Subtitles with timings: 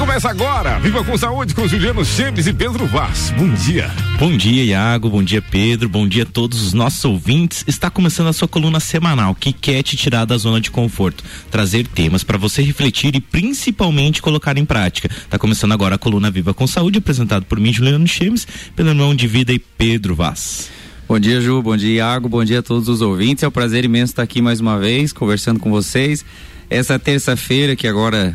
[0.00, 3.34] Começa agora, Viva com Saúde com Juliano Chemes e Pedro Vaz.
[3.36, 3.90] Bom dia.
[4.18, 5.10] Bom dia, Iago.
[5.10, 5.90] Bom dia, Pedro.
[5.90, 7.62] Bom dia a todos os nossos ouvintes.
[7.66, 11.86] Está começando a sua coluna semanal que quer te tirar da zona de conforto, trazer
[11.86, 15.06] temas para você refletir e principalmente colocar em prática.
[15.06, 19.14] Está começando agora a coluna Viva com Saúde, apresentado por mim, Juliano Chemes, pelo irmão
[19.14, 20.70] de vida e Pedro Vaz.
[21.06, 21.60] Bom dia, Ju.
[21.60, 22.26] Bom dia, Iago.
[22.26, 23.44] Bom dia a todos os ouvintes.
[23.44, 26.24] É um prazer imenso estar aqui mais uma vez, conversando com vocês.
[26.70, 28.34] Essa terça-feira, que agora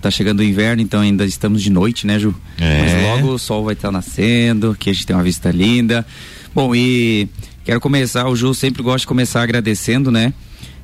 [0.00, 2.34] tá chegando o inverno, então ainda estamos de noite, né, Ju?
[2.58, 2.80] É.
[2.80, 6.06] Mas logo o sol vai estar tá nascendo, que a gente tem uma vista linda.
[6.54, 7.28] Bom, e
[7.64, 10.32] quero começar, o Ju sempre gosta de começar agradecendo, né?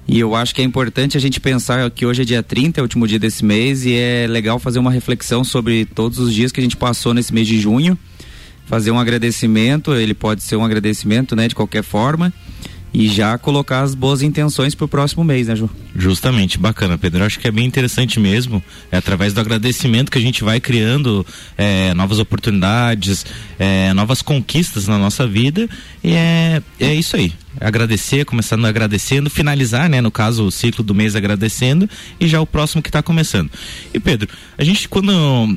[0.09, 2.83] E eu acho que é importante a gente pensar que hoje é dia 30, é
[2.83, 6.53] o último dia desse mês, e é legal fazer uma reflexão sobre todos os dias
[6.53, 7.99] que a gente passou nesse mês de junho.
[8.67, 12.33] Fazer um agradecimento, ele pode ser um agradecimento, né, de qualquer forma
[12.97, 15.69] e já colocar as boas intenções para o próximo mês, né, Ju?
[15.95, 17.21] Justamente, bacana, Pedro.
[17.21, 18.65] Eu acho que é bem interessante mesmo.
[18.91, 21.25] É através do agradecimento que a gente vai criando
[21.59, 23.27] é, novas oportunidades,
[23.59, 25.69] é, novas conquistas na nossa vida.
[26.03, 30.95] E é, é isso aí agradecer, começando agradecendo, finalizar, né, no caso, o ciclo do
[30.95, 33.51] mês agradecendo e já o próximo que está começando.
[33.93, 35.13] E Pedro, a gente quando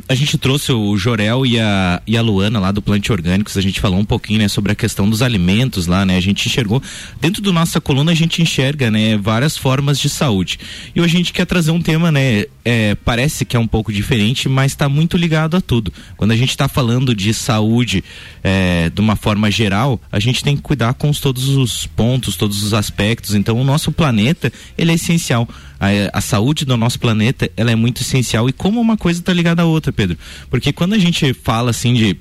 [0.07, 3.61] a gente trouxe o Jorel e a, e a Luana lá do Plante Orgânicos, a
[3.61, 6.17] gente falou um pouquinho, né, sobre a questão dos alimentos lá, né?
[6.17, 6.81] A gente enxergou
[7.19, 10.59] dentro da nossa coluna a gente enxerga, né, várias formas de saúde.
[10.95, 13.91] E hoje a gente quer trazer um tema, né, é, parece que é um pouco
[13.91, 15.91] diferente, mas está muito ligado a tudo.
[16.17, 18.03] Quando a gente está falando de saúde
[18.43, 22.63] é, de uma forma geral, a gente tem que cuidar com todos os pontos, todos
[22.63, 23.35] os aspectos.
[23.35, 25.45] Então, o nosso planeta ele é essencial.
[25.77, 29.33] A, a, saúde do nosso planeta ela é muito essencial e como uma coisa está
[29.33, 30.17] ligada à outra, Pedro.
[30.49, 32.15] Porque quando a gente fala assim de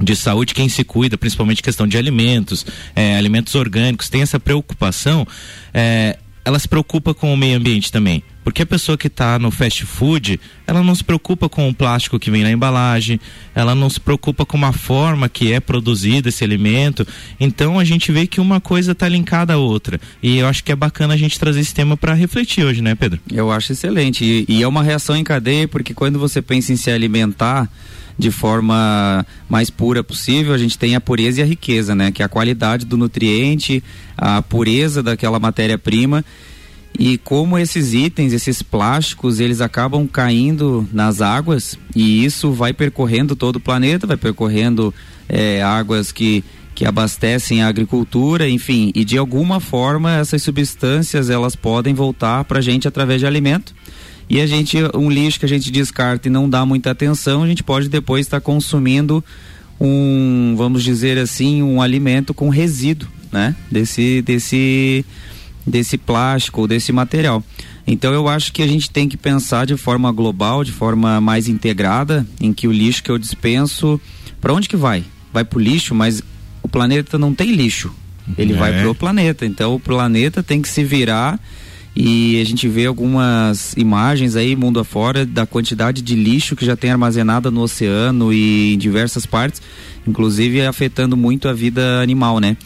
[0.00, 5.26] de saúde, quem se cuida, principalmente questão de alimentos, é, alimentos orgânicos, tem essa preocupação,
[5.74, 8.22] é, ela se preocupa com o meio ambiente também.
[8.48, 12.18] Porque a pessoa que está no fast food, ela não se preocupa com o plástico
[12.18, 13.20] que vem na embalagem,
[13.54, 17.06] ela não se preocupa com a forma que é produzido esse alimento.
[17.38, 20.00] Então a gente vê que uma coisa está linkada à outra.
[20.22, 22.94] E eu acho que é bacana a gente trazer esse tema para refletir hoje, né,
[22.94, 23.20] Pedro?
[23.30, 24.24] Eu acho excelente.
[24.24, 27.68] E, e é uma reação em cadeia, porque quando você pensa em se alimentar
[28.18, 32.10] de forma mais pura possível, a gente tem a pureza e a riqueza, né?
[32.10, 33.84] Que é a qualidade do nutriente,
[34.16, 36.24] a pureza daquela matéria-prima
[36.98, 43.36] e como esses itens, esses plásticos, eles acabam caindo nas águas e isso vai percorrendo
[43.36, 44.92] todo o planeta, vai percorrendo
[45.28, 46.44] é, águas que
[46.74, 52.60] que abastecem a agricultura, enfim, e de alguma forma essas substâncias elas podem voltar para
[52.60, 53.74] a gente através de alimento.
[54.30, 57.48] E a gente, um lixo que a gente descarta e não dá muita atenção, a
[57.48, 59.24] gente pode depois estar tá consumindo
[59.80, 63.56] um, vamos dizer assim, um alimento com resíduo, né?
[63.68, 65.04] Desse, desse
[65.68, 67.42] desse plástico ou desse material.
[67.86, 71.48] Então eu acho que a gente tem que pensar de forma global, de forma mais
[71.48, 74.00] integrada, em que o lixo que eu dispenso,
[74.40, 75.04] para onde que vai?
[75.32, 76.22] Vai para o lixo, mas
[76.62, 77.92] o planeta não tem lixo.
[78.36, 78.56] Ele é.
[78.56, 79.46] vai pro planeta.
[79.46, 81.40] Então o planeta tem que se virar
[81.96, 86.76] e a gente vê algumas imagens aí mundo afora da quantidade de lixo que já
[86.76, 89.60] tem armazenada no oceano e em diversas partes,
[90.06, 92.56] inclusive afetando muito a vida animal, né?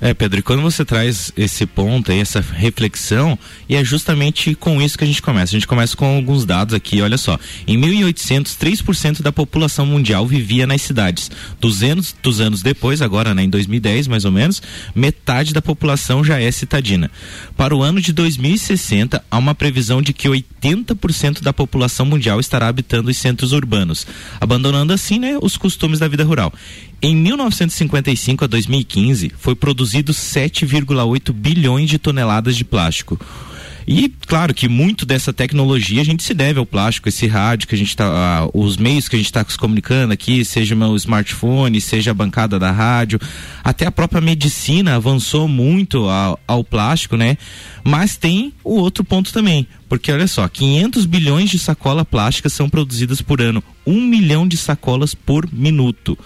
[0.00, 3.36] É, Pedro, e quando você traz esse ponto aí, essa reflexão,
[3.68, 5.50] e é justamente com isso que a gente começa.
[5.50, 7.36] A gente começa com alguns dados aqui, olha só.
[7.66, 11.30] Em 1800, 3% da população mundial vivia nas cidades.
[11.60, 14.62] 200 dos anos depois, agora né, em 2010 mais ou menos,
[14.94, 17.10] metade da população já é citadina.
[17.56, 22.68] Para o ano de 2060, há uma previsão de que 80% da população mundial estará
[22.68, 24.06] habitando os centros urbanos,
[24.40, 26.52] abandonando assim né, os costumes da vida rural.
[27.00, 33.18] Em 1955 a 2015, foi produzido 7,8 bilhões de toneladas de plástico.
[33.90, 37.74] E claro que muito dessa tecnologia a gente se deve ao plástico, esse rádio que
[37.74, 41.80] a gente está, os meios que a gente está se comunicando aqui, seja o smartphone,
[41.80, 43.18] seja a bancada da rádio,
[43.64, 47.38] até a própria medicina avançou muito ao, ao plástico, né?
[47.82, 52.68] Mas tem o outro ponto também, porque olha só, 500 bilhões de sacolas plásticas são
[52.68, 56.18] produzidas por ano, um milhão de sacolas por minuto.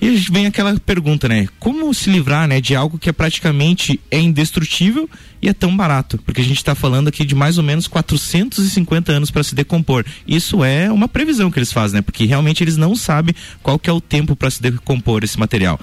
[0.00, 1.48] E vem aquela pergunta, né?
[1.58, 5.10] Como se livrar, né, de algo que é praticamente é indestrutível
[5.42, 6.18] e é tão barato?
[6.18, 10.04] Porque a gente está falando aqui de mais ou menos 450 anos para se decompor.
[10.26, 12.02] Isso é uma previsão que eles fazem, né?
[12.02, 15.80] Porque realmente eles não sabem qual que é o tempo para se decompor esse material.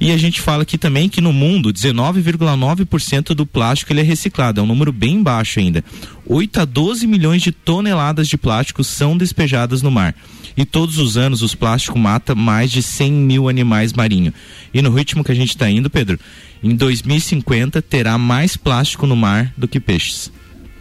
[0.00, 4.60] E a gente fala aqui também que no mundo 19,9% do plástico ele é reciclado,
[4.60, 5.84] é um número bem baixo ainda.
[6.26, 10.14] 8 a 12 milhões de toneladas de plástico são despejadas no mar.
[10.56, 14.34] E todos os anos os plásticos matam mais de 100 mil animais marinhos.
[14.72, 16.18] E no ritmo que a gente está indo, Pedro,
[16.62, 20.30] em 2050 terá mais plástico no mar do que peixes.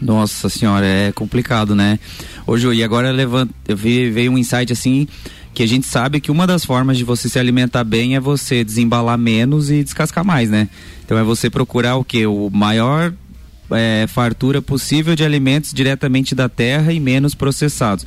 [0.02, 2.00] Nossa senhora, é complicado, né?
[2.48, 5.08] Hoje, e agora levant, eu vi, veio um insight assim
[5.54, 8.64] que a gente sabe que uma das formas de você se alimentar bem é você
[8.64, 10.70] desembalar menos e descascar mais, né?
[11.04, 12.26] Então é você procurar o que?
[12.26, 13.14] O maior
[13.72, 18.06] é, fartura possível de alimentos diretamente da terra e menos processados.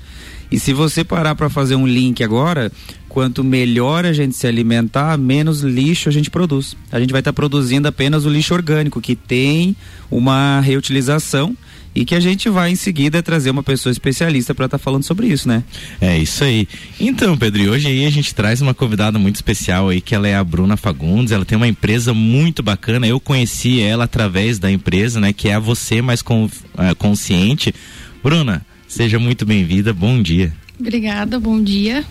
[0.50, 2.70] E se você parar para fazer um link agora,
[3.08, 6.76] quanto melhor a gente se alimentar, menos lixo a gente produz.
[6.90, 9.74] A gente vai estar tá produzindo apenas o lixo orgânico, que tem
[10.10, 11.56] uma reutilização
[11.94, 15.02] e que a gente vai em seguida trazer uma pessoa especialista para estar tá falando
[15.02, 15.62] sobre isso, né?
[16.00, 16.66] É isso aí.
[16.98, 20.34] Então, Pedro, hoje aí a gente traz uma convidada muito especial aí, que ela é
[20.34, 25.20] a Bruna Fagundes, ela tem uma empresa muito bacana, eu conheci ela através da empresa,
[25.20, 26.50] né, que é a Você Mais com, uh,
[26.96, 27.74] Consciente.
[28.22, 30.52] Bruna, seja muito bem-vinda, bom dia.
[30.78, 32.04] Obrigada, bom dia.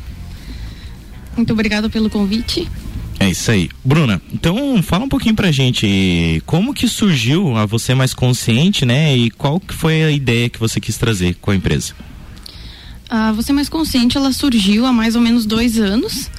[1.35, 2.67] Muito obrigada pelo convite.
[3.21, 3.69] É isso aí.
[3.85, 9.15] Bruna, então fala um pouquinho pra gente como que surgiu a Você Mais Consciente, né?
[9.15, 11.93] E qual que foi a ideia que você quis trazer com a empresa?
[13.07, 16.31] A Você Mais Consciente, ela surgiu há mais ou menos dois anos.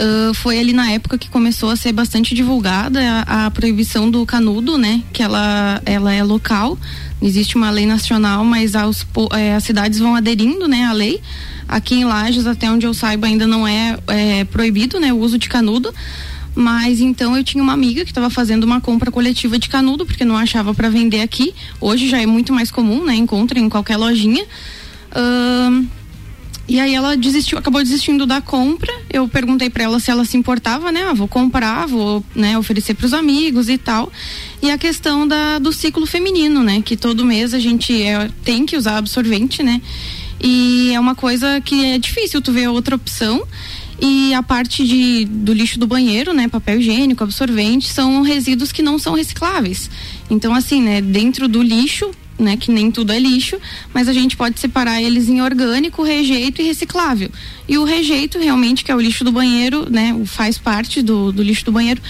[0.00, 4.24] Uh, foi ali na época que começou a ser bastante divulgada a, a, proibição do
[4.24, 5.02] canudo, né?
[5.12, 6.78] Que ela, ela é local,
[7.20, 11.20] existe uma lei nacional, mas aos, é, as cidades vão aderindo, né, à lei.
[11.68, 15.38] Aqui em Lages, até onde eu saiba, ainda não é, é proibido, né, o uso
[15.38, 15.94] de canudo.
[16.54, 20.24] Mas então eu tinha uma amiga que estava fazendo uma compra coletiva de canudo, porque
[20.24, 21.54] não achava para vender aqui.
[21.80, 23.14] Hoje já é muito mais comum, né?
[23.14, 24.44] Encontra em qualquer lojinha.
[26.68, 28.92] E aí ela desistiu, acabou desistindo da compra.
[29.08, 31.06] Eu perguntei para ela se ela se importava, né?
[31.08, 34.12] Ah, vou comprar, vou né, oferecer para os amigos e tal.
[34.60, 36.82] E a questão da, do ciclo feminino, né?
[36.82, 39.80] Que todo mês a gente é, tem que usar absorvente, né?
[40.40, 43.46] E é uma coisa que é difícil tu ver outra opção.
[44.00, 48.80] E a parte de, do lixo do banheiro, né, papel higiênico, absorvente, são resíduos que
[48.80, 49.90] não são recicláveis.
[50.30, 52.08] Então, assim, né, dentro do lixo,
[52.38, 53.58] né, que nem tudo é lixo,
[53.92, 57.28] mas a gente pode separar eles em orgânico, rejeito e reciclável.
[57.66, 61.42] E o rejeito, realmente, que é o lixo do banheiro, né, faz parte do, do
[61.42, 62.00] lixo do banheiro,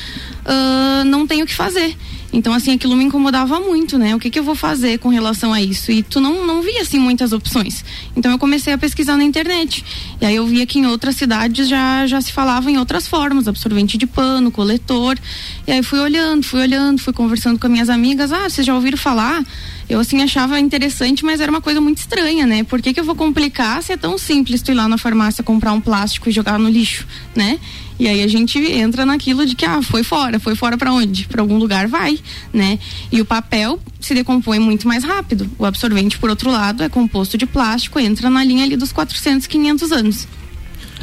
[0.44, 1.96] uh, não tem o que fazer.
[2.32, 4.14] Então, assim, aquilo me incomodava muito, né?
[4.14, 5.90] O que, que eu vou fazer com relação a isso?
[5.90, 7.84] E tu não, não via, assim, muitas opções.
[8.14, 9.84] Então, eu comecei a pesquisar na internet.
[10.20, 13.48] E aí eu via que em outras cidades já, já se falava em outras formas,
[13.48, 15.18] absorvente de pano, coletor.
[15.66, 18.30] E aí fui olhando, fui olhando, fui conversando com minhas amigas.
[18.30, 19.42] Ah, vocês já ouviram falar?
[19.88, 22.62] Eu, assim, achava interessante, mas era uma coisa muito estranha, né?
[22.62, 25.42] Por que, que eu vou complicar se é tão simples tu ir lá na farmácia
[25.42, 27.58] comprar um plástico e jogar no lixo, né?
[27.98, 31.26] E aí a gente entra naquilo de que ah, foi fora, foi fora para onde?
[31.26, 32.18] Para algum lugar vai,
[32.52, 32.78] né?
[33.10, 35.50] E o papel se decompõe muito mais rápido.
[35.58, 39.46] O absorvente, por outro lado, é composto de plástico, entra na linha ali dos 400,
[39.46, 40.28] 500 anos.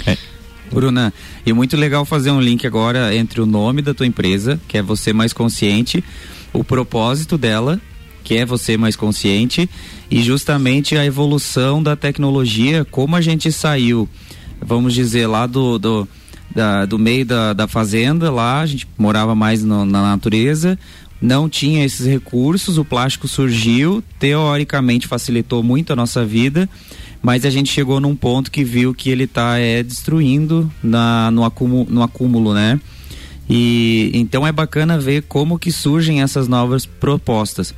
[0.06, 0.18] É.
[0.72, 1.14] Bruna,
[1.46, 4.82] e muito legal fazer um link agora entre o nome da tua empresa, que é
[4.82, 6.04] Você Mais Consciente,
[6.52, 7.80] o propósito dela,
[8.24, 9.70] que é Você Mais Consciente,
[10.10, 14.10] e justamente a evolução da tecnologia, como a gente saiu,
[14.62, 16.08] vamos dizer, lá do, do
[16.56, 20.80] da, do meio da, da fazenda lá, a gente morava mais no, na natureza,
[21.22, 26.70] não tinha esses recursos, o plástico surgiu, teoricamente facilitou muito a nossa vida,
[27.22, 31.44] mas a gente chegou num ponto que viu que ele está é, destruindo na, no,
[31.44, 32.80] acúmulo, no acúmulo, né?
[33.50, 37.74] E então é bacana ver como que surgem essas novas propostas.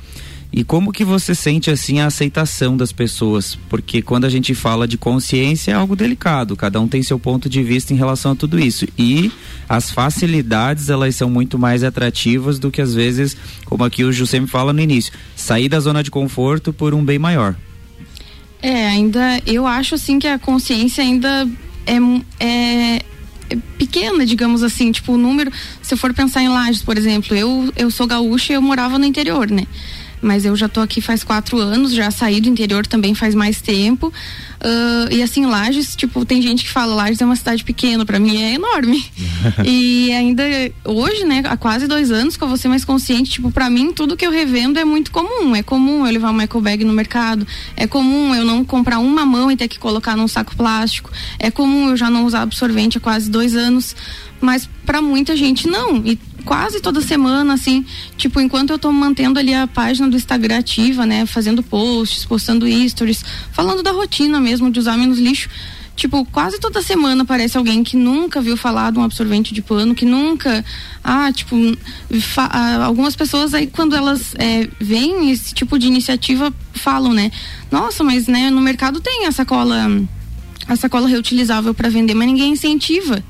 [0.50, 3.56] E como que você sente assim a aceitação das pessoas?
[3.68, 7.48] Porque quando a gente fala de consciência é algo delicado, cada um tem seu ponto
[7.48, 8.86] de vista em relação a tudo isso.
[8.98, 9.30] E
[9.68, 13.36] as facilidades, elas são muito mais atrativas do que às vezes,
[13.66, 17.04] como aqui o Ju sempre fala no início, sair da zona de conforto por um
[17.04, 17.54] bem maior.
[18.62, 21.46] É, ainda eu acho assim que a consciência ainda
[21.86, 21.96] é,
[22.40, 23.02] é,
[23.50, 25.52] é pequena, digamos assim, tipo o número,
[25.82, 28.98] se eu for pensar em lajes, por exemplo, eu eu sou gaúcha e eu morava
[28.98, 29.64] no interior, né?
[30.20, 33.60] Mas eu já estou aqui faz quatro anos, já saí do interior também faz mais
[33.60, 34.12] tempo.
[34.58, 38.18] Uh, e assim, Lages, tipo, tem gente que fala, Lages é uma cidade pequena, para
[38.18, 39.04] mim é enorme.
[39.64, 40.42] e ainda
[40.84, 43.92] hoje, né, há quase dois anos que eu vou ser mais consciente, tipo, para mim
[43.92, 45.54] tudo que eu revendo é muito comum.
[45.54, 47.46] É comum eu levar uma eco bag no mercado,
[47.76, 51.50] é comum eu não comprar uma mão e ter que colocar num saco plástico, é
[51.50, 53.94] comum eu já não usar absorvente há quase dois anos
[54.40, 55.96] mas para muita gente não.
[56.04, 57.84] E quase toda semana, assim,
[58.16, 62.66] tipo, enquanto eu tô mantendo ali a página do Instagram ativa, né, fazendo posts, postando
[62.88, 65.48] stories, falando da rotina mesmo de usar menos lixo,
[65.96, 69.94] tipo, quase toda semana aparece alguém que nunca viu falar de um absorvente de pano,
[69.94, 70.64] que nunca,
[71.02, 71.56] ah, tipo,
[72.36, 77.30] ah, algumas pessoas aí quando elas é, veem esse tipo de iniciativa falam, né,
[77.70, 79.88] nossa, mas né, no mercado tem a sacola
[80.68, 83.24] a sacola reutilizável para vender, mas ninguém incentiva.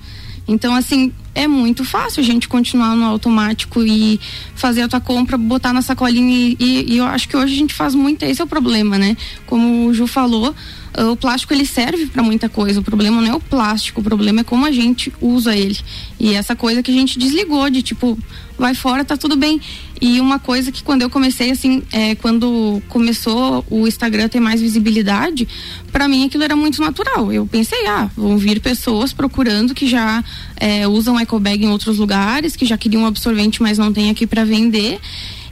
[0.49, 4.21] Então, assim, é muito fácil a gente continuar no automático e
[4.57, 7.73] fazer a tua compra, botar na sacolinha e, e eu acho que hoje a gente
[7.73, 9.17] faz muito, esse é o problema, né?
[9.47, 10.53] Como o Ju falou,
[10.97, 12.81] o plástico ele serve para muita coisa.
[12.81, 15.79] O problema não é o plástico, o problema é como a gente usa ele.
[16.19, 18.19] E essa coisa que a gente desligou de tipo,
[18.59, 19.61] vai fora, tá tudo bem.
[20.01, 24.61] E uma coisa que quando eu comecei assim, é, quando começou o Instagram ter mais
[24.61, 25.47] visibilidade,
[25.91, 27.33] para mim aquilo era muito natural.
[27.33, 30.23] Eu pensei, ah, vão vir pessoas procurando que já
[30.57, 34.45] é, usam ecobag em outros lugares, que já queriam absorvente, mas não tem aqui para
[34.45, 34.99] vender.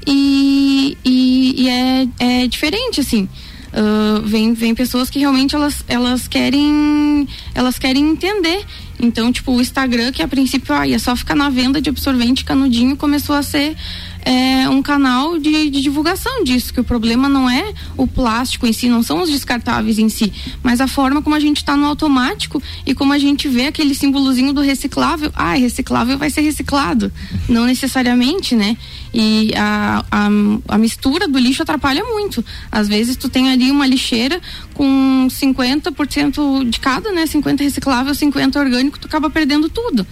[0.07, 3.29] E, e, e é, é diferente, assim.
[3.73, 8.65] Uh, vem, vem pessoas que realmente elas, elas querem elas querem entender
[8.99, 12.43] então tipo o Instagram que a princípio ah, ia só ficar na venda de absorvente
[12.43, 13.77] canudinho começou a ser
[14.27, 18.73] é, um canal de, de, divulgação disso, que o problema não é o plástico em
[18.73, 20.33] si, não são os descartáveis em si,
[20.65, 23.95] mas a forma como a gente está no automático e como a gente vê aquele
[23.95, 27.13] símbolozinho do reciclável, ah, reciclável vai ser reciclado,
[27.49, 28.77] não necessariamente, né?
[29.15, 30.29] E a, a,
[30.75, 32.45] a mistura do lixo atrapalha muito.
[32.71, 34.41] Às vezes tu tem ali uma lixeira
[34.75, 37.27] com 50% de cada, né?
[37.27, 40.05] 50 reciclável, 50 orgânico, tu acaba perdendo tudo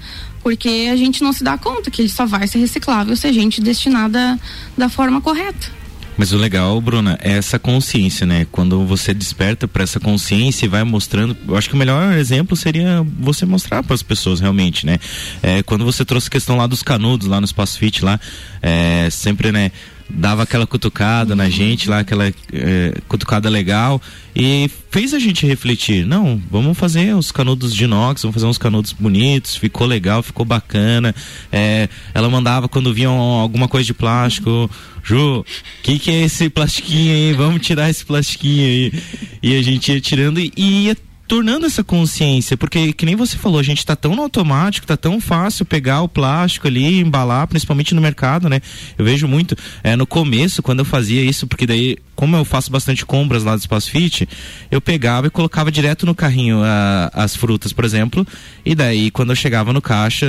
[0.45, 3.33] porque a gente não se dá conta que ele só vai ser reciclável se a
[3.33, 4.39] gente destinar da,
[4.77, 5.73] da forma correta.
[6.17, 8.47] Mas o legal, Bruna, é essa consciência, né?
[8.53, 12.57] Quando você desperta para essa consciência e vai mostrando, eu acho que o melhor exemplo
[12.57, 14.99] seria você mostrar para as pessoas realmente, né?
[15.43, 18.21] É, quando você trouxe a questão lá dos canudos, lá no Espaço Fit, lá,
[18.63, 19.73] é, sempre, né?
[20.09, 24.01] Dava aquela cutucada na gente lá, aquela é, cutucada legal
[24.37, 26.05] e fez a gente refletir.
[26.05, 30.45] Não, vamos fazer os canudos de inox, vamos fazer uns canudos bonitos, ficou legal, ficou
[30.45, 31.15] bacana.
[31.51, 34.71] É, ela mandava quando via alguma coisa de plástico,
[35.03, 35.45] Ju, o
[35.83, 37.33] que, que é esse plastiquinho aí?
[37.35, 39.03] Vamos tirar esse plastiquinho aí.
[39.43, 40.97] E a gente ia tirando e ia
[41.27, 44.97] tornando essa consciência, porque que nem você falou, a gente está tão no automático, tá
[44.97, 48.61] tão fácil pegar o plástico ali, embalar, principalmente no mercado, né?
[48.99, 52.71] Eu vejo muito, é, no começo, quando eu fazia isso, porque daí, como eu faço
[52.71, 54.29] bastante compras lá do Espaço Fit,
[54.71, 58.27] eu pegava e colocava direto no carrinho a, as frutas, por exemplo,
[58.65, 60.27] e daí quando eu chegava no caixa,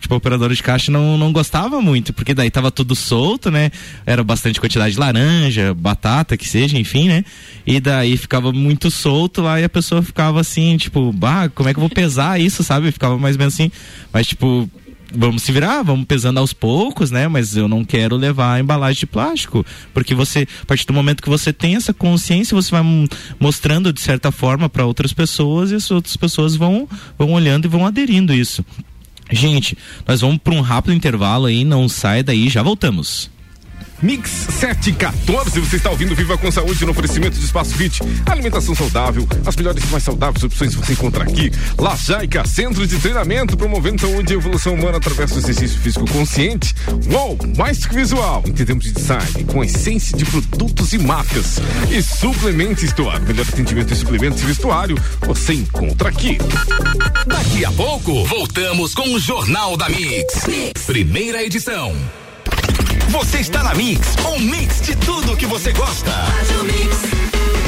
[0.00, 3.70] tipo, a operadora de caixa não, não gostava muito, porque daí tava tudo solto, né?
[4.06, 7.24] Era bastante quantidade de laranja, batata, que seja, enfim, né?
[7.66, 11.72] E daí ficava muito solto lá e a pessoa ficava assim, tipo, bah, como é
[11.72, 12.90] que eu vou pesar isso, sabe?
[12.92, 13.70] Ficava mais ou menos assim.
[14.12, 14.68] Mas, tipo,
[15.12, 17.28] vamos se virar, vamos pesando aos poucos, né?
[17.28, 21.22] Mas eu não quero levar a embalagem de plástico, porque você, a partir do momento
[21.22, 22.82] que você tem essa consciência, você vai
[23.38, 26.88] mostrando de certa forma para outras pessoas e as outras pessoas vão
[27.18, 28.64] vão olhando e vão aderindo isso.
[29.30, 33.30] Gente, nós vamos para um rápido intervalo aí, não sai daí, já voltamos.
[34.00, 38.00] Mix 714, você está ouvindo Viva com Saúde no oferecimento de Espaço Fit.
[38.26, 41.50] Alimentação saudável, as melhores e mais saudáveis opções você encontra aqui.
[41.76, 46.74] Lajaica, centro de treinamento, promovendo saúde e evolução humana através do exercício físico consciente.
[47.10, 51.58] Uou, mais que visual, entendemos de design, com essência de produtos e marcas.
[51.90, 56.38] E Suplemento Store, melhor atendimento em suplementos e vestuário, você encontra aqui.
[57.26, 60.46] Daqui a pouco, voltamos com o Jornal da mix.
[60.46, 60.82] mix.
[60.84, 61.94] Primeira edição.
[63.08, 66.12] Você está na Mix, um mix de tudo que você gosta.
[66.64, 67.67] Mix.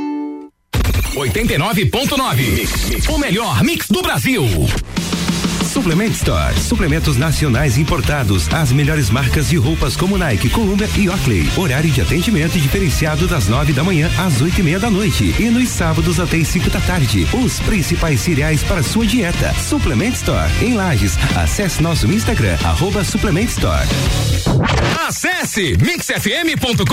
[1.15, 3.09] 89.9.
[3.09, 4.45] O melhor mix do Brasil.
[5.71, 6.59] Suplement Store.
[6.59, 8.53] Suplementos nacionais importados.
[8.53, 11.49] As melhores marcas de roupas como Nike, Columbia e Oakley.
[11.55, 15.33] Horário de atendimento diferenciado das nove da manhã às oito e meia da noite.
[15.39, 17.25] E nos sábados até as cinco da tarde.
[17.41, 19.53] Os principais cereais para sua dieta.
[19.53, 20.51] Suplement Store.
[20.61, 21.17] Em Lages.
[21.37, 23.87] Acesse nosso Instagram, arroba Suplement Store.
[25.07, 26.85] Acesse mixfm.com.br.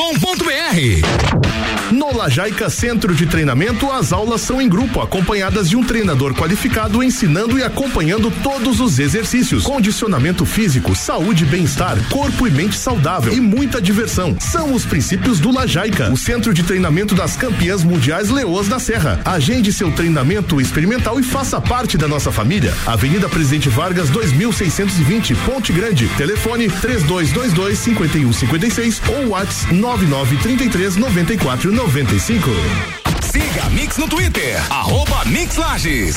[1.92, 7.02] No Lajaica Centro de Treinamento, as aulas são em grupo, acompanhadas de um treinador qualificado
[7.02, 12.76] ensinando e acompanhando todo todos os exercícios, condicionamento físico, saúde e bem-estar, corpo e mente
[12.76, 14.36] saudável e muita diversão.
[14.38, 19.22] São os princípios do Lajaica, o centro de treinamento das campeãs mundiais Leoas da Serra.
[19.24, 22.74] Agende seu treinamento experimental e faça parte da nossa família.
[22.84, 26.06] Avenida Presidente Vargas 2620, Ponte Grande.
[26.18, 32.50] Telefone 3222 5156 ou WhatsApp 9933 9495.
[33.32, 36.16] Siga Mix no Twitter, arroba Mix Lages.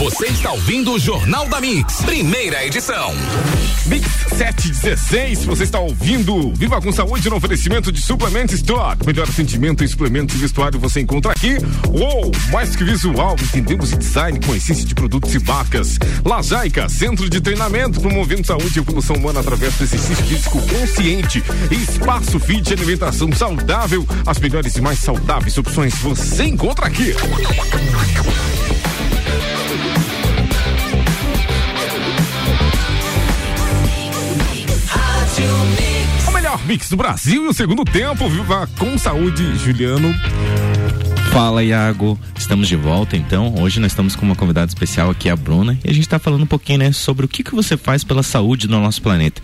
[0.00, 3.12] Você está ouvindo o Jornal da Mix, primeira edição.
[3.84, 8.96] Mix 716, você está ouvindo Viva com Saúde no oferecimento de Suplement Store.
[9.04, 11.58] Melhor atendimento em suplementos e vestuário você encontra aqui.
[11.88, 15.98] Uou, mais que visual, entendemos design com essência de produtos e marcas.
[16.24, 21.44] Lajaica, centro de treinamento promovendo saúde e evolução humana através do exercício físico consciente.
[21.70, 24.06] Espaço Fit alimentação saudável.
[24.24, 27.14] As melhores e mais saudáveis opções você encontra aqui.
[36.60, 38.28] Melhor mix do Brasil e o segundo tempo.
[38.28, 40.14] Viva com saúde, Juliano.
[41.32, 42.18] Fala, Iago.
[42.36, 43.54] Estamos de volta, então.
[43.58, 46.42] Hoje nós estamos com uma convidada especial aqui, a Bruna, e a gente está falando
[46.42, 49.40] um pouquinho, né, sobre o que, que você faz pela saúde no nosso planeta.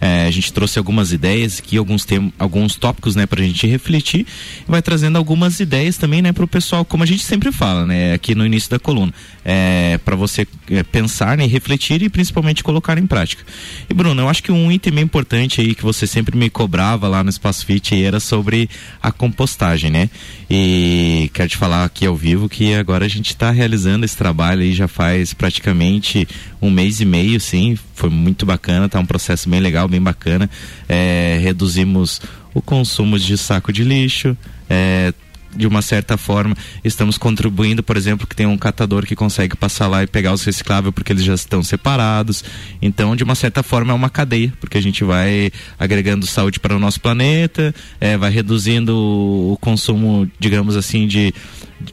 [0.00, 4.26] É, a gente trouxe algumas ideias aqui, alguns, tem, alguns tópicos, né, pra gente refletir.
[4.66, 8.34] Vai trazendo algumas ideias também, né, pro pessoal, como a gente sempre fala, né, aqui
[8.34, 9.12] no início da coluna.
[9.44, 13.44] É, para você é, pensar, né, refletir e principalmente colocar em prática.
[13.88, 17.08] E Bruno, eu acho que um item bem importante aí que você sempre me cobrava
[17.08, 18.68] lá no Espaço Fit era sobre
[19.02, 20.10] a compostagem, né?
[20.50, 24.62] E quero te falar aqui ao vivo que agora a gente está realizando esse trabalho
[24.62, 26.26] aí já faz praticamente
[26.60, 27.76] um mês e meio, sim.
[27.98, 30.48] Foi muito bacana, tá um processo bem legal, bem bacana.
[30.88, 32.20] É, reduzimos
[32.54, 34.36] o consumo de saco de lixo,
[34.70, 35.12] é,
[35.56, 39.88] de uma certa forma estamos contribuindo, por exemplo, que tem um catador que consegue passar
[39.88, 42.44] lá e pegar os recicláveis porque eles já estão separados.
[42.80, 46.76] Então, de uma certa forma, é uma cadeia, porque a gente vai agregando saúde para
[46.76, 51.34] o nosso planeta, é, vai reduzindo o consumo, digamos assim, de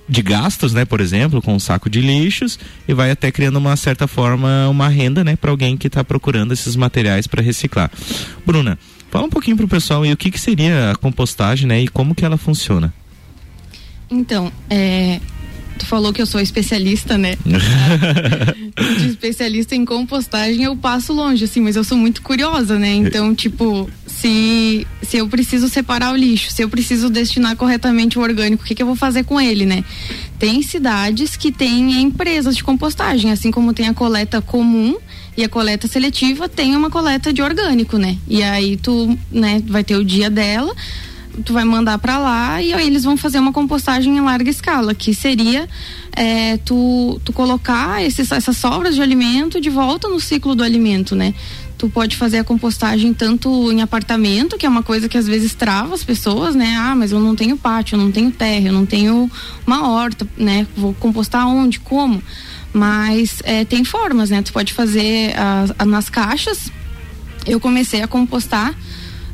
[0.08, 3.76] de gastos, né, por exemplo, com um saco de lixos e vai até criando uma
[3.76, 7.92] certa forma uma renda, né, para alguém que está procurando esses materiais para reciclar.
[8.46, 8.80] Bruna,
[9.12, 12.16] fala um pouquinho pro pessoal e o que que seria a compostagem, né, e como
[12.16, 12.94] que ela funciona.
[14.10, 15.20] Então, é,
[15.78, 17.38] tu falou que eu sou especialista, né?
[19.00, 22.94] de especialista em compostagem eu passo longe, assim, mas eu sou muito curiosa, né?
[22.94, 28.22] Então, tipo, se, se eu preciso separar o lixo, se eu preciso destinar corretamente o
[28.22, 29.84] orgânico, o que, que eu vou fazer com ele, né?
[30.40, 34.98] Tem cidades que têm empresas de compostagem, assim como tem a coleta comum
[35.38, 38.18] e a coleta seletiva, tem uma coleta de orgânico, né?
[38.28, 40.74] E aí tu, né, vai ter o dia dela
[41.44, 44.94] tu vai mandar para lá e aí eles vão fazer uma compostagem em larga escala,
[44.94, 45.68] que seria
[46.16, 51.16] é, tu, tu colocar esses, essas sobras de alimento de volta no ciclo do alimento,
[51.16, 51.34] né?
[51.78, 55.54] Tu pode fazer a compostagem tanto em apartamento, que é uma coisa que às vezes
[55.54, 56.76] trava as pessoas, né?
[56.78, 59.30] Ah, mas eu não tenho pátio, eu não tenho terra, eu não tenho
[59.68, 60.66] uma horta, né?
[60.76, 62.24] Vou compostar onde, como?
[62.72, 64.42] Mas é, tem formas, né?
[64.42, 66.72] Tu pode fazer a, a, nas caixas.
[67.46, 68.74] Eu comecei a compostar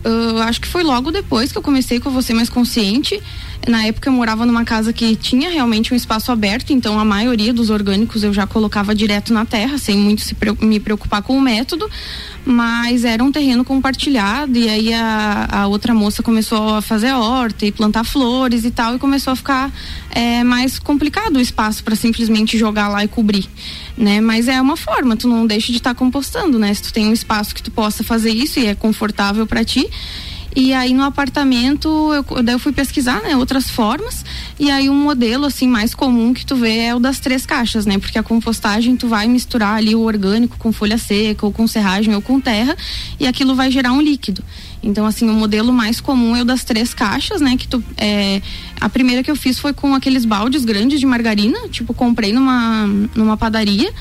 [0.03, 3.21] Uh, acho que foi logo depois que eu comecei com você mais consciente.
[3.67, 7.53] Na época eu morava numa casa que tinha realmente um espaço aberto, então a maioria
[7.53, 11.41] dos orgânicos eu já colocava direto na terra, sem muito se, me preocupar com o
[11.41, 11.89] método
[12.45, 17.65] mas era um terreno compartilhado e aí a, a outra moça começou a fazer horta
[17.65, 19.71] e plantar flores e tal e começou a ficar
[20.09, 23.47] é, mais complicado o espaço para simplesmente jogar lá e cobrir,
[23.97, 24.19] né?
[24.19, 26.73] Mas é uma forma, tu não deixa de estar tá compostando, né?
[26.73, 29.87] Se tu tem um espaço que tu possa fazer isso e é confortável para ti,
[30.55, 34.25] e aí no apartamento, eu, daí eu fui pesquisar, né, outras formas.
[34.59, 37.85] E aí um modelo assim mais comum que tu vê é o das três caixas,
[37.85, 37.97] né?
[37.97, 42.13] Porque a compostagem tu vai misturar ali o orgânico com folha seca ou com serragem
[42.13, 42.75] ou com terra
[43.19, 44.43] e aquilo vai gerar um líquido.
[44.83, 47.55] Então, assim, o modelo mais comum é o das três caixas, né?
[47.55, 48.41] Que tu, é,
[48.79, 52.87] a primeira que eu fiz foi com aqueles baldes grandes de margarina, tipo, comprei numa,
[53.15, 53.91] numa padaria.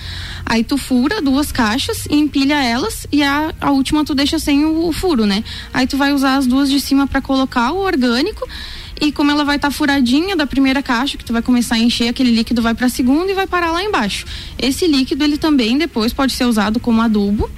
[0.46, 4.64] Aí tu fura duas caixas e empilha elas e a, a última tu deixa sem
[4.64, 5.44] o, o furo, né?
[5.72, 8.48] Aí tu vai usar as duas de cima para colocar o orgânico
[9.00, 11.78] e como ela vai estar tá furadinha da primeira caixa, que tu vai começar a
[11.78, 14.26] encher, aquele líquido vai para a segunda e vai parar lá embaixo.
[14.58, 17.50] Esse líquido ele também depois pode ser usado como adubo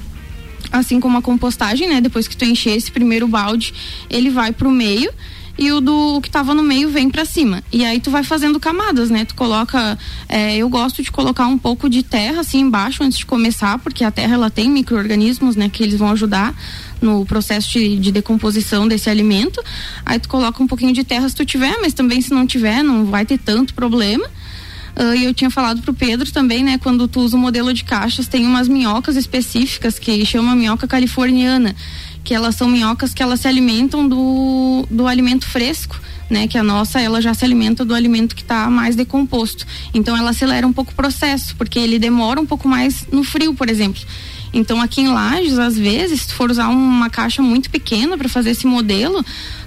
[0.73, 2.01] assim como a compostagem, né?
[2.01, 3.73] Depois que tu encher esse primeiro balde,
[4.11, 5.13] ele vai pro meio
[5.59, 7.63] e o do o que tava no meio vem para cima.
[7.71, 9.25] E aí tu vai fazendo camadas, né?
[9.25, 13.27] Tu coloca, é, eu gosto de colocar um pouco de terra assim embaixo antes de
[13.27, 15.69] começar, porque a terra ela tem micro-organismos, né?
[15.69, 16.55] Que eles vão ajudar
[17.01, 19.63] no processo de, de, decomposição desse alimento.
[20.07, 22.83] Aí tu coloca um pouquinho de terra se tu tiver, mas também se não tiver,
[22.83, 24.25] não vai ter tanto problema.
[24.97, 26.79] Uh, e eu tinha falado pro Pedro também, né?
[26.79, 31.75] Quando tu usa o modelo de caixas, tem umas minhocas específicas que chama minhoca californiana,
[32.23, 36.01] que elas são minhocas que elas se alimentam do, do alimento fresco.
[36.31, 39.67] Né, que a nossa ela já se alimenta do alimento que está mais decomposto.
[39.93, 43.53] Então ela acelera um pouco o processo, porque ele demora um pouco mais no frio,
[43.53, 44.01] por exemplo.
[44.53, 48.29] Então aqui em Lages, às vezes, se tu for usar uma caixa muito pequena para
[48.29, 49.25] fazer esse modelo,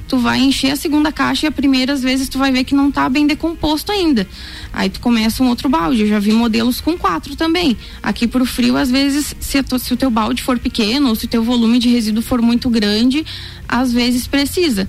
[0.08, 2.76] tu vai encher a segunda caixa e a primeira às vezes tu vai ver que
[2.76, 4.28] não está bem decomposto ainda.
[4.72, 6.02] Aí tu começa um outro balde.
[6.02, 7.76] Eu já vi modelos com quatro também.
[8.04, 11.28] Aqui pro frio, às vezes, se, se o teu balde for pequeno ou se o
[11.28, 13.26] teu volume de resíduo for muito grande,
[13.68, 14.88] às vezes precisa.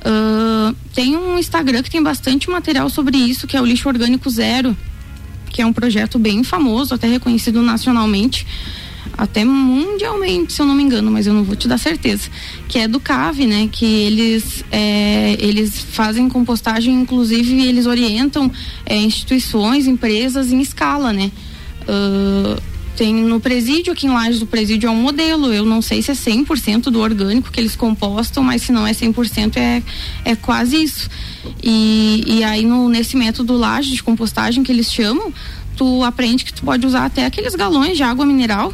[0.00, 4.28] Uh, tem um Instagram que tem bastante material sobre isso, que é o Lixo Orgânico
[4.30, 4.76] Zero,
[5.50, 8.46] que é um projeto bem famoso, até reconhecido nacionalmente
[9.16, 12.28] até mundialmente, se eu não me engano, mas eu não vou te dar certeza,
[12.68, 13.68] que é do CAV, né?
[13.70, 18.50] Que eles, é, eles fazem compostagem, inclusive eles orientam
[18.84, 21.30] é, instituições, empresas em escala, né?
[21.82, 22.60] Uh,
[22.96, 26.10] tem no presídio, aqui em Lages do presídio é um modelo, eu não sei se
[26.10, 29.82] é 100% do orgânico que eles compostam, mas se não é 100% é,
[30.24, 31.08] é quase isso.
[31.62, 35.32] E, e aí no, nesse método Lages de compostagem que eles chamam,
[35.76, 38.72] tu aprende que tu pode usar até aqueles galões de água mineral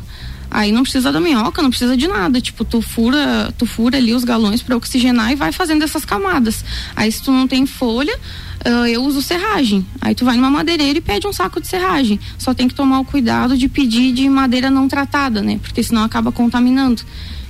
[0.55, 2.39] Aí não precisa da minhoca, não precisa de nada.
[2.39, 6.63] Tipo, tu fura, tu fura ali os galões para oxigenar e vai fazendo essas camadas.
[6.95, 8.15] Aí se tu não tem folha,
[8.67, 9.87] uh, eu uso serragem.
[9.99, 12.21] Aí tu vai numa madeireira e pede um saco de serragem.
[12.37, 15.59] Só tem que tomar o cuidado de pedir de madeira não tratada, né?
[15.63, 17.03] Porque senão acaba contaminando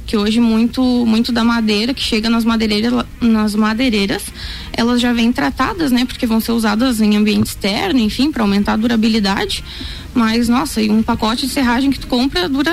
[0.07, 4.25] que hoje muito muito da madeira que chega nas madeireiras nas madeireiras
[4.73, 8.73] elas já vêm tratadas né porque vão ser usadas em ambiente externo enfim para aumentar
[8.73, 9.65] a durabilidade
[10.15, 12.73] mas nossa e um pacote de serragem que tu compra dura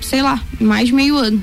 [0.00, 1.42] sei lá mais de meio ano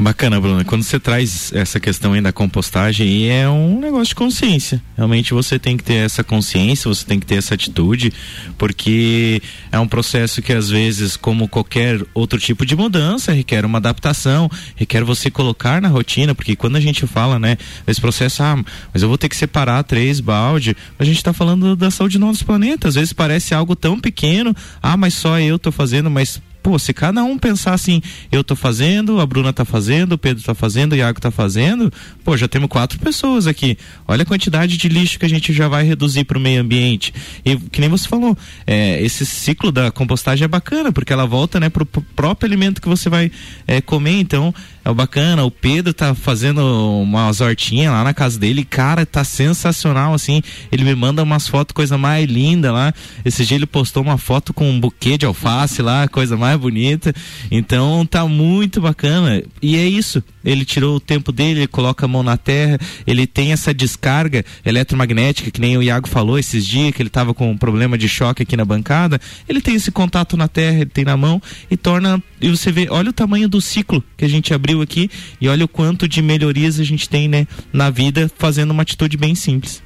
[0.00, 0.64] Bacana, Bruna.
[0.64, 4.82] Quando você traz essa questão aí da compostagem, é um negócio de consciência.
[4.96, 8.10] Realmente você tem que ter essa consciência, você tem que ter essa atitude,
[8.56, 13.76] porque é um processo que às vezes, como qualquer outro tipo de mudança, requer uma
[13.76, 18.56] adaptação, requer você colocar na rotina, porque quando a gente fala, né, esse processo, ah,
[18.94, 22.24] mas eu vou ter que separar três balde, a gente está falando da saúde do
[22.24, 22.88] nosso planeta.
[22.88, 26.92] Às vezes parece algo tão pequeno, ah, mas só eu tô fazendo, mas pô, se
[26.92, 30.92] cada um pensar assim, eu tô fazendo, a Bruna tá fazendo, o Pedro tá fazendo,
[30.92, 31.92] o Iago tá fazendo,
[32.24, 33.76] pô, já temos quatro pessoas aqui.
[34.06, 37.12] Olha a quantidade de lixo que a gente já vai reduzir para o meio ambiente.
[37.44, 41.58] E que nem você falou, é, esse ciclo da compostagem é bacana, porque ela volta,
[41.58, 43.30] né, pro próprio alimento que você vai
[43.66, 45.44] é, comer, então é bacana.
[45.44, 46.60] O Pedro tá fazendo
[47.02, 50.42] umas hortinhas lá na casa dele, cara, tá sensacional, assim.
[50.70, 52.92] Ele me manda umas fotos, coisa mais linda lá.
[53.24, 57.12] Esse dia ele postou uma foto com um buquê de alface lá, coisa mais bonita.
[57.50, 59.42] Então tá muito bacana.
[59.60, 60.22] E é isso.
[60.44, 64.44] Ele tirou o tempo dele, ele coloca a mão na terra, ele tem essa descarga
[64.64, 68.08] eletromagnética, que nem o Iago falou esses dias, que ele tava com um problema de
[68.08, 69.20] choque aqui na bancada.
[69.48, 72.22] Ele tem esse contato na terra, ele tem na mão e torna.
[72.40, 75.48] E você vê, olha o tamanho do ciclo que a gente abriu abriu aqui e
[75.48, 79.34] olha o quanto de melhorias a gente tem, né, na vida fazendo uma atitude bem
[79.34, 79.82] simples.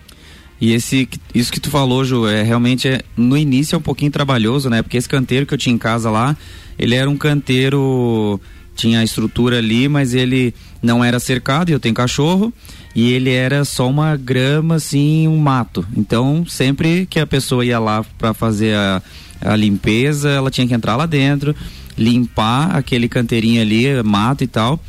[0.60, 4.10] E esse, isso que tu falou, Ju, é realmente é, no início é um pouquinho
[4.10, 4.82] trabalhoso, né?
[4.82, 6.36] Porque esse canteiro que eu tinha em casa lá,
[6.78, 8.40] ele era um canteiro,
[8.74, 12.52] tinha a estrutura ali, mas ele não era cercado, eu tenho cachorro,
[12.94, 15.86] e ele era só uma grama, assim, um mato.
[15.96, 19.02] Então, sempre que a pessoa ia lá para fazer a,
[19.40, 21.54] a limpeza, ela tinha que entrar lá dentro,
[21.96, 24.80] limpar aquele canteirinho ali, mato e tal.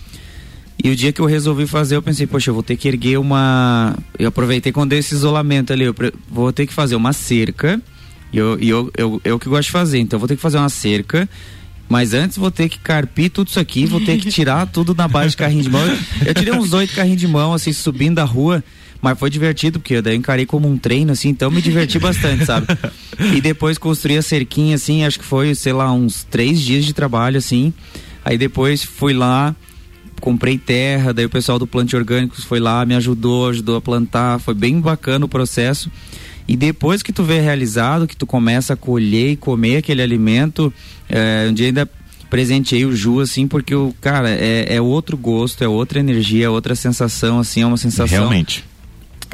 [0.84, 3.18] E o dia que eu resolvi fazer, eu pensei, poxa, eu vou ter que erguer
[3.18, 3.96] uma.
[4.20, 5.96] Eu aproveitei quando deu esse isolamento ali, eu
[6.30, 7.82] vou ter que fazer uma cerca.
[8.34, 10.58] E eu, eu, eu, eu que gosto de fazer, então eu vou ter que fazer
[10.58, 11.30] uma cerca.
[11.88, 15.08] Mas antes vou ter que carpir tudo isso aqui, vou ter que tirar tudo na
[15.08, 15.84] base de carrinho de mão.
[16.26, 18.64] Eu tirei uns oito carrinhos de mão, assim, subindo da rua.
[19.02, 22.44] Mas foi divertido, porque eu daí encarei como um treino, assim, então me diverti bastante,
[22.44, 22.66] sabe?
[23.36, 26.94] E depois construí a cerquinha, assim, acho que foi, sei lá, uns três dias de
[26.94, 27.72] trabalho, assim.
[28.24, 29.56] Aí depois fui lá,
[30.20, 34.40] comprei terra, daí o pessoal do Plante Orgânicos foi lá, me ajudou, ajudou a plantar,
[34.40, 35.92] foi bem bacana o processo.
[36.48, 40.74] E depois que tu vê realizado, que tu começa a colher e comer aquele alimento,
[41.10, 41.90] é, um dia ainda
[42.30, 46.50] presenteei o Ju, assim, porque o, cara, é, é outro gosto, é outra energia, é
[46.50, 48.20] outra sensação, assim, é uma sensação.
[48.20, 48.64] Realmente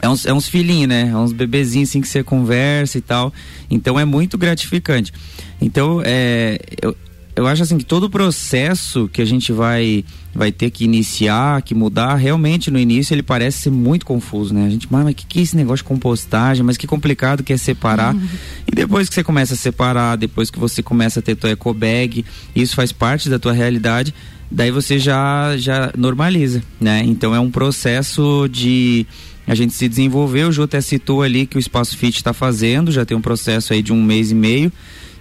[0.01, 1.09] é uns, é uns filhinhos, né?
[1.09, 3.31] É uns bebezinhos assim que você conversa e tal.
[3.69, 5.13] Então é muito gratificante.
[5.61, 6.97] Então, é, eu,
[7.35, 11.61] eu acho assim que todo o processo que a gente vai vai ter que iniciar,
[11.61, 14.65] que mudar, realmente no início ele parece ser muito confuso, né?
[14.65, 16.63] A gente, mas o que, que é esse negócio de compostagem?
[16.63, 18.15] Mas que complicado que é separar.
[18.15, 18.27] Uhum.
[18.65, 21.73] E depois que você começa a separar, depois que você começa a ter tua eco
[21.73, 24.13] bag, isso faz parte da tua realidade,
[24.49, 27.01] daí você já, já normaliza, né?
[27.05, 29.05] Então é um processo de
[29.45, 32.91] a gente se desenvolver, o Ju até citou ali que o Espaço Fit está fazendo,
[32.91, 34.71] já tem um processo aí de um mês e meio.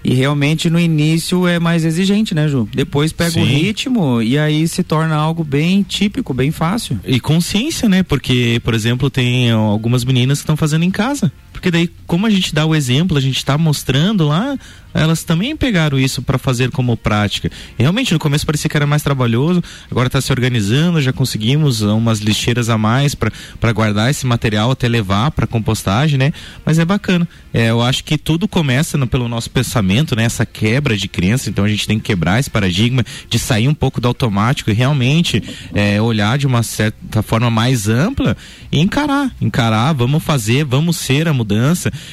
[0.02, 2.68] E realmente no início é mais exigente, né, Ju?
[2.72, 3.42] Depois pega Sim.
[3.42, 6.98] o ritmo e aí se torna algo bem típico, bem fácil.
[7.06, 8.02] E consciência, né?
[8.02, 11.32] Porque, por exemplo, tem algumas meninas que estão fazendo em casa.
[11.60, 14.56] Porque daí, como a gente dá o exemplo, a gente está mostrando lá,
[14.92, 17.50] elas também pegaram isso para fazer como prática.
[17.78, 21.82] E realmente no começo parecia que era mais trabalhoso, agora está se organizando, já conseguimos
[21.82, 26.32] umas lixeiras a mais para guardar esse material até levar para compostagem, né?
[26.64, 27.28] Mas é bacana.
[27.52, 30.24] É, eu acho que tudo começa no, pelo nosso pensamento, né?
[30.24, 33.74] Essa quebra de crença, então a gente tem que quebrar esse paradigma de sair um
[33.74, 35.42] pouco do automático e realmente
[35.74, 38.36] é, olhar de uma certa forma mais ampla
[38.72, 41.49] e encarar, encarar, vamos fazer, vamos ser a mudança,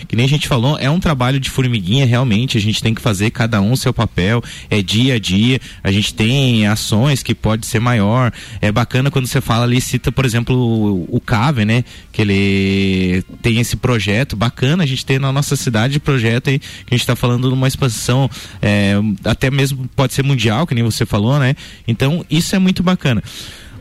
[0.08, 3.02] que nem a gente falou, é um trabalho de formiguinha realmente, a gente tem que
[3.02, 7.65] fazer cada um seu papel, é dia a dia, a gente tem ações que pode
[7.65, 12.21] ser maior, é bacana quando você fala ali, cita por exemplo o, CAVE, né, que
[12.21, 16.93] ele tem esse projeto bacana, a gente tem na nossa cidade projeto aí, que a
[16.95, 18.30] gente está falando de uma expansão,
[18.62, 21.56] é, até mesmo pode ser mundial, que nem você falou, né,
[21.88, 23.21] então isso é muito bacana.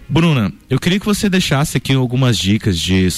[0.08, 3.08] Bruna, eu queria que você deixasse aqui algumas dicas de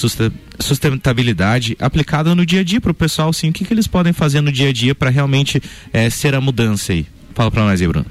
[0.58, 4.12] sustentabilidade aplicada no dia a dia para o pessoal, assim, o que, que eles podem
[4.12, 7.06] fazer no dia a dia para realmente é, ser a mudança aí.
[7.34, 8.06] Fala para nós aí, Bruna.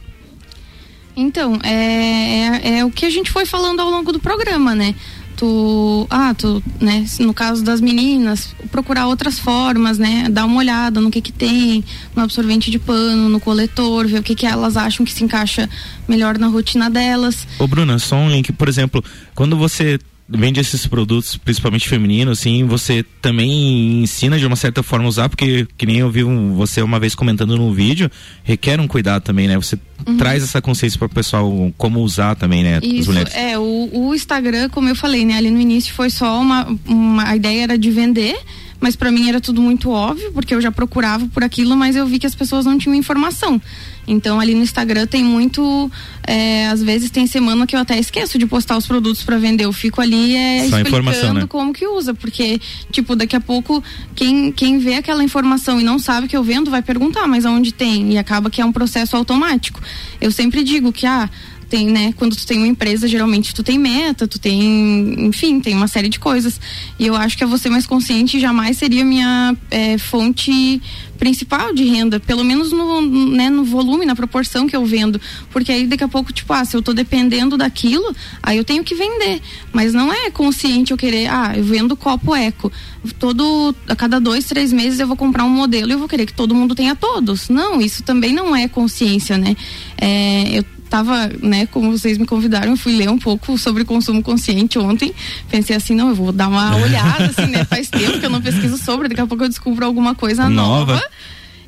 [1.15, 4.93] Então, é, é, é, o que a gente foi falando ao longo do programa, né?
[5.37, 10.99] Tu, ah, tu, né, no caso das meninas, procurar outras formas, né, dar uma olhada
[10.99, 11.83] no que que tem,
[12.15, 15.69] no absorvente de pano, no coletor, ver o que que elas acham que se encaixa
[16.07, 17.47] melhor na rotina delas.
[17.59, 19.03] Ô Bruna, só um link, por exemplo,
[19.35, 25.05] quando você vende esses produtos, principalmente femininos, assim, você também ensina de uma certa forma
[25.05, 28.11] a usar, porque que nem eu vi um, você uma vez comentando no vídeo,
[28.43, 29.55] requer um cuidado também, né?
[29.55, 30.17] Você uhum.
[30.17, 32.79] traz essa consciência para o pessoal como usar também, né?
[32.83, 35.35] Isso, é, o, o Instagram, como eu falei, né?
[35.35, 38.37] Ali no início foi só uma, uma a ideia era de vender,
[38.79, 42.05] mas para mim era tudo muito óbvio, porque eu já procurava por aquilo, mas eu
[42.05, 43.61] vi que as pessoas não tinham informação.
[44.07, 45.91] Então ali no Instagram tem muito,
[46.25, 49.65] é, às vezes tem semana que eu até esqueço de postar os produtos para vender.
[49.65, 51.47] Eu fico ali é, Só explicando né?
[51.47, 52.59] como que usa, porque
[52.91, 53.83] tipo daqui a pouco
[54.15, 57.73] quem quem vê aquela informação e não sabe que eu vendo vai perguntar, mas aonde
[57.73, 59.81] tem e acaba que é um processo automático.
[60.21, 61.29] Eu sempre digo que ah
[61.67, 62.13] tem, né?
[62.17, 66.09] Quando tu tem uma empresa, geralmente tu tem meta, tu tem, enfim, tem uma série
[66.09, 66.59] de coisas.
[66.97, 70.81] E eu acho que a você mais consciente jamais seria minha é, fonte
[71.17, 75.19] principal de renda, pelo menos no, né, no volume, na proporção que eu vendo.
[75.51, 78.83] Porque aí daqui a pouco, tipo, ah, se eu tô dependendo daquilo, aí eu tenho
[78.83, 79.41] que vender.
[79.73, 82.71] Mas não é consciente eu querer, ah, eu vendo copo eco.
[83.19, 86.25] Todo, a cada dois, três meses eu vou comprar um modelo e eu vou querer
[86.25, 87.49] que todo mundo tenha todos.
[87.49, 89.55] Não, isso também não é consciência, né?
[89.97, 94.23] É, eu tava, né, como vocês me convidaram, eu fui ler um pouco sobre consumo
[94.23, 95.13] consciente ontem.
[95.49, 97.63] Pensei assim, não, eu vou dar uma olhada, assim, né?
[97.65, 100.93] Faz tempo que eu não pesquiso sobre, daqui a pouco eu descubro alguma coisa nova.
[100.93, 101.09] nova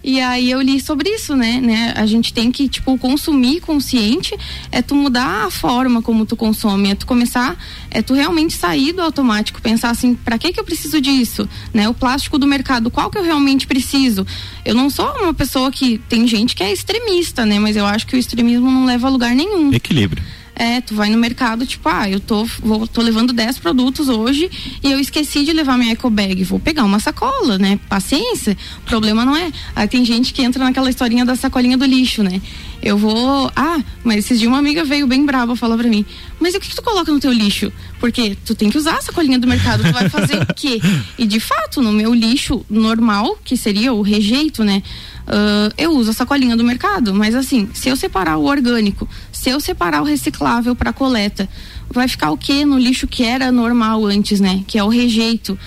[0.03, 1.59] e aí eu li sobre isso, né?
[1.61, 1.93] né?
[1.95, 4.35] A gente tem que, tipo, consumir consciente
[4.71, 7.57] é tu mudar a forma como tu consome, é tu começar,
[7.91, 11.47] é tu realmente sair do automático, pensar assim, para que que eu preciso disso?
[11.73, 11.89] Né?
[11.89, 14.25] O plástico do mercado, qual que eu realmente preciso?
[14.63, 17.59] Eu não sou uma pessoa que tem gente que é extremista, né?
[17.59, 19.73] Mas eu acho que o extremismo não leva a lugar nenhum.
[19.73, 20.23] Equilíbrio.
[20.59, 24.51] É, tu vai no mercado, tipo, ah, eu tô, vou, tô levando 10 produtos hoje
[24.83, 26.43] e eu esqueci de levar minha eco bag.
[26.43, 27.79] Vou pegar uma sacola, né?
[27.87, 28.57] Paciência.
[28.79, 29.53] O problema não é.
[29.73, 32.41] Aí tem gente que entra naquela historinha da sacolinha do lixo, né?
[32.83, 33.49] Eu vou.
[33.55, 36.05] Ah, mas esses dias uma amiga veio bem brava falar pra mim.
[36.41, 37.71] Mas o que, que tu coloca no teu lixo?
[37.97, 40.81] Porque tu tem que usar a sacolinha do mercado, tu vai fazer o quê?
[41.17, 44.83] E de fato, no meu lixo normal, que seria o rejeito, né?
[45.29, 49.51] Uh, eu uso a sacolinha do mercado, mas assim, se eu separar o orgânico, se
[49.51, 51.47] eu separar o reciclável para coleta,
[51.87, 54.63] vai ficar o que no lixo que era normal antes, né?
[54.65, 55.57] Que é o rejeito.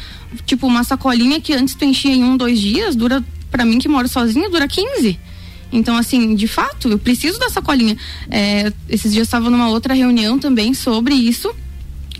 [0.44, 3.22] Tipo, uma sacolinha que antes tu enchia em um, dois dias, dura,
[3.52, 5.18] para mim que moro sozinha, dura 15.
[5.72, 7.96] Então, assim, de fato, eu preciso da sacolinha.
[8.28, 11.54] É, esses dias estava numa outra reunião também sobre isso.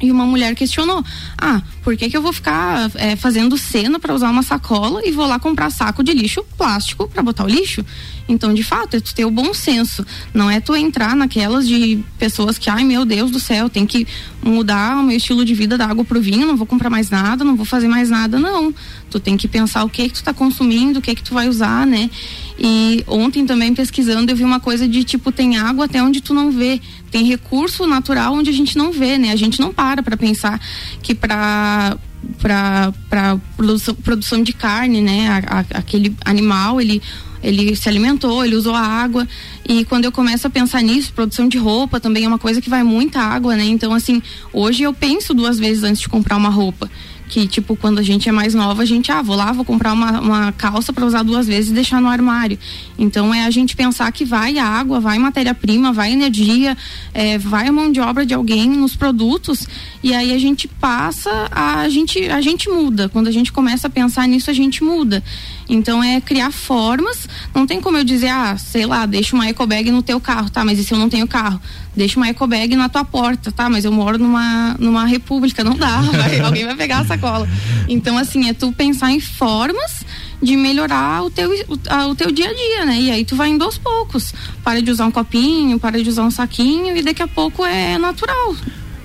[0.02, 1.04] E uma mulher questionou:
[1.38, 5.12] Ah, por que, que eu vou ficar é, fazendo cena para usar uma sacola e
[5.12, 7.84] vou lá comprar saco de lixo plástico para botar o lixo?
[8.28, 10.04] Então, de fato, é tu ter o bom senso.
[10.32, 14.06] Não é tu entrar naquelas de pessoas que, ai meu Deus do céu, tem que
[14.42, 17.44] mudar o meu estilo de vida da água pro vinho, não vou comprar mais nada,
[17.44, 18.74] não vou fazer mais nada, não.
[19.11, 21.48] Tu tem que pensar o que que tu tá consumindo, o que que tu vai
[21.48, 22.11] usar, né?
[22.58, 26.35] E ontem também pesquisando eu vi uma coisa de tipo, tem água até onde tu
[26.35, 26.80] não vê.
[27.11, 29.32] Tem recurso natural onde a gente não vê, né?
[29.32, 30.61] A gente não para para pensar
[31.02, 31.96] que para
[32.38, 35.28] para produção, produção de carne, né?
[35.28, 37.02] A, a, aquele animal, ele
[37.42, 39.26] ele se alimentou, ele usou a água.
[39.68, 42.70] E quando eu começo a pensar nisso, produção de roupa também é uma coisa que
[42.70, 43.64] vai muita água, né?
[43.64, 46.90] Então, assim, hoje eu penso duas vezes antes de comprar uma roupa.
[47.33, 49.94] Que tipo quando a gente é mais nova a gente ah vou lá vou comprar
[49.94, 52.59] uma, uma calça para usar duas vezes e deixar no armário.
[52.98, 56.76] Então é a gente pensar que vai água vai matéria prima vai energia
[57.14, 59.66] é, vai mão de obra de alguém nos produtos.
[60.02, 63.09] E aí a gente passa a, a gente a gente muda.
[63.09, 65.22] Quando a gente começa a pensar nisso a gente muda
[65.68, 69.90] então é criar formas não tem como eu dizer ah sei lá deixa uma ecobag
[69.90, 71.61] no teu carro tá mas e se eu não tenho carro
[71.94, 73.68] deixa uma ecobag na tua porta, tá?
[73.68, 77.48] Mas eu moro numa, numa república, não dá, vai, alguém vai pegar a sacola.
[77.88, 80.05] Então, assim, é tu pensar em formas
[80.42, 83.01] de melhorar o teu, o, o, teu dia a dia, né?
[83.01, 84.35] E aí tu vai indo aos poucos.
[84.64, 87.98] Para de usar um copinho, para de usar um saquinho e daqui a pouco é
[87.98, 88.57] natural.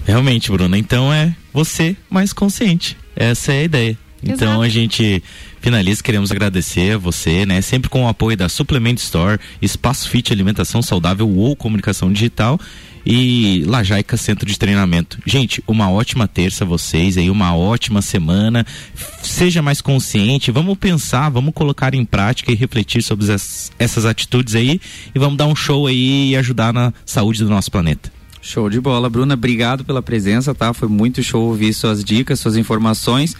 [0.06, 0.78] Realmente, Bruna.
[0.78, 2.98] Então é você mais consciente.
[3.15, 3.98] Essa é a ideia.
[4.24, 4.62] Então Exato.
[4.62, 5.24] a gente
[5.60, 7.62] finaliza, queremos agradecer a você, né?
[7.62, 12.60] Sempre com o apoio da Suplement Store, Espaço Fit Alimentação Saudável ou Comunicação Digital
[13.06, 15.17] e Lajaica Centro de Treinamento.
[15.26, 18.65] Gente, uma ótima terça vocês aí, uma ótima semana.
[19.22, 24.56] Seja mais consciente, vamos pensar, vamos colocar em prática e refletir sobre essas, essas atitudes
[24.56, 24.82] aí
[25.15, 28.12] e vamos dar um show aí e ajudar na saúde do nosso planeta.
[28.41, 29.34] Show de bola, Bruna.
[29.34, 30.74] Obrigado pela presença, tá?
[30.74, 33.36] Foi muito show ouvir suas dicas, suas informações.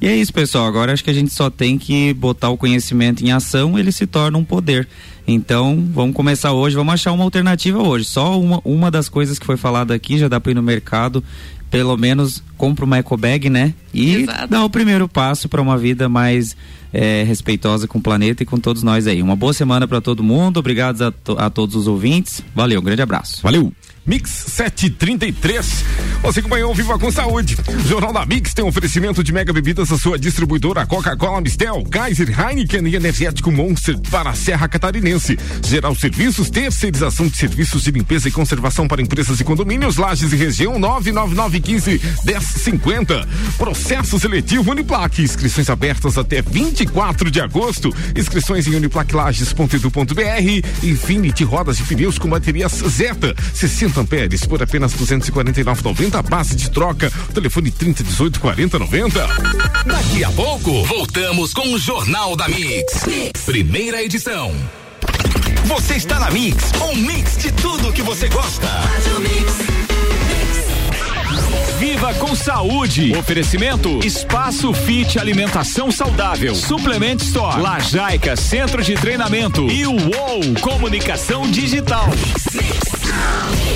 [0.00, 0.66] E é isso, pessoal.
[0.66, 4.06] Agora acho que a gente só tem que botar o conhecimento em ação, ele se
[4.06, 4.88] torna um poder.
[5.26, 8.06] Então, vamos começar hoje, vamos achar uma alternativa hoje.
[8.06, 11.22] Só uma, uma das coisas que foi falada aqui, já dá para ir no mercado,
[11.70, 13.74] pelo menos compra uma ecobag, né?
[13.92, 14.48] E Exato.
[14.48, 16.56] dá o primeiro passo para uma vida mais
[16.92, 19.22] é, respeitosa com o planeta e com todos nós aí.
[19.22, 20.58] Uma boa semana para todo mundo.
[20.58, 22.42] Obrigado a, to a todos os ouvintes.
[22.54, 23.40] Valeu, um grande abraço.
[23.42, 23.72] Valeu.
[24.10, 25.84] Mix 733.
[26.20, 27.56] Você acompanhou Viva com Saúde.
[27.86, 32.28] Jornal da Mix tem um oferecimento de mega bebidas a sua distribuidora Coca-Cola Mistel, Kaiser,
[32.28, 35.38] Heineken e Energético Monster para a Serra Catarinense.
[35.64, 40.36] Geral Serviços, terceirização de serviços de limpeza e conservação para empresas e condomínios, lajes e
[40.36, 43.28] região 99915 1050.
[43.58, 45.22] Processo seletivo Uniplaque.
[45.22, 47.94] Inscrições abertas até 24 de agosto.
[48.16, 50.66] Inscrições em uniplaquilages.edu.br.
[50.82, 57.10] Infinity Rodas de Pneus com baterias Zeta 60 amperes por apenas 249,90 base de troca.
[57.32, 59.26] Telefone 3018 4090.
[59.86, 63.06] Daqui a pouco voltamos com o Jornal da mix.
[63.06, 63.40] mix.
[63.44, 64.54] Primeira edição.
[65.64, 68.66] Você está na Mix, um mix de tudo que você gosta.
[71.78, 73.16] Viva com saúde.
[73.16, 76.54] Oferecimento Espaço Fit Alimentação Saudável.
[76.54, 77.60] Suplement Store.
[77.60, 79.66] Lajaica Centro de Treinamento.
[79.70, 82.08] E o UOL Comunicação Digital.
[82.08, 83.69] Mix, mix.